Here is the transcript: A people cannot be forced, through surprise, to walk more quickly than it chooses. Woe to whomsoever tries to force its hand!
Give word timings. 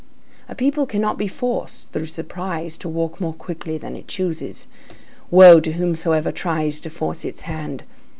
A 0.49 0.55
people 0.55 0.87
cannot 0.87 1.19
be 1.19 1.27
forced, 1.27 1.91
through 1.91 2.07
surprise, 2.07 2.75
to 2.79 2.89
walk 2.89 3.21
more 3.21 3.35
quickly 3.35 3.77
than 3.77 3.95
it 3.95 4.07
chooses. 4.07 4.65
Woe 5.29 5.59
to 5.59 5.73
whomsoever 5.73 6.31
tries 6.31 6.79
to 6.79 6.89
force 6.89 7.23
its 7.23 7.41
hand! 7.41 7.83